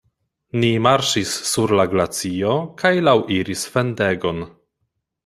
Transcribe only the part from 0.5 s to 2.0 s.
Ni marŝis sur la